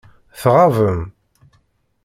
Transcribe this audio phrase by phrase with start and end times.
[0.41, 0.99] Tɣabem.